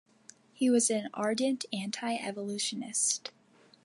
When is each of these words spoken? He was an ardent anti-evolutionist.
He 0.51 0.67
was 0.67 0.89
an 0.89 1.11
ardent 1.13 1.65
anti-evolutionist. 1.71 3.29